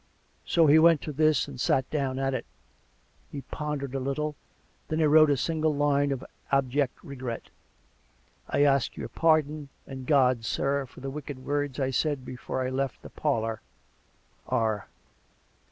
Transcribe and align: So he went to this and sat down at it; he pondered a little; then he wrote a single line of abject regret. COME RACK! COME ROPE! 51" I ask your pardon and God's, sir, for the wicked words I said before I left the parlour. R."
So 0.47 0.65
he 0.65 0.79
went 0.79 1.01
to 1.01 1.11
this 1.11 1.47
and 1.47 1.61
sat 1.61 1.87
down 1.91 2.17
at 2.17 2.33
it; 2.33 2.47
he 3.31 3.41
pondered 3.41 3.93
a 3.93 3.99
little; 3.99 4.35
then 4.87 4.97
he 4.97 5.05
wrote 5.05 5.29
a 5.29 5.37
single 5.37 5.75
line 5.75 6.11
of 6.11 6.25
abject 6.51 6.97
regret. 7.03 7.51
COME 8.47 8.47
RACK! 8.47 8.49
COME 8.49 8.53
ROPE! 8.53 8.53
51" 8.53 8.71
I 8.71 8.75
ask 8.75 8.97
your 8.97 9.09
pardon 9.09 9.69
and 9.85 10.07
God's, 10.07 10.47
sir, 10.47 10.87
for 10.87 11.01
the 11.01 11.11
wicked 11.11 11.45
words 11.45 11.79
I 11.79 11.91
said 11.91 12.25
before 12.25 12.65
I 12.65 12.71
left 12.71 13.03
the 13.03 13.11
parlour. 13.11 13.61
R." 14.47 14.87